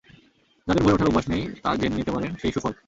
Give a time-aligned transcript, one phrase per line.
[0.67, 2.73] যাঁদের ভোরে ওঠার অভ্যাস নেই, তাঁর জেনে নিতে পারেন সেই সুফল।